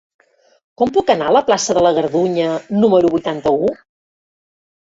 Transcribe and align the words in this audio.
Com 0.81 0.93
puc 0.95 1.11
anar 1.15 1.27
a 1.31 1.35
la 1.37 1.43
plaça 1.49 1.75
de 1.79 1.83
la 1.87 1.91
Gardunya 1.99 2.49
número 2.85 3.15
vuitanta-u? 3.17 3.71